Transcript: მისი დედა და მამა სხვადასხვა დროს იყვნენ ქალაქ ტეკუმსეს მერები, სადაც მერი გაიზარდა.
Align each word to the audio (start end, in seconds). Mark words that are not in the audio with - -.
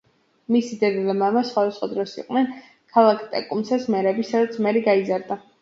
მისი 0.53 0.77
დედა 0.83 1.03
და 1.09 1.13
მამა 1.19 1.43
სხვადასხვა 1.49 1.89
დროს 1.93 2.15
იყვნენ 2.21 2.49
ქალაქ 2.97 3.23
ტეკუმსეს 3.35 3.89
მერები, 3.97 4.29
სადაც 4.33 4.61
მერი 4.69 4.87
გაიზარდა. 4.91 5.43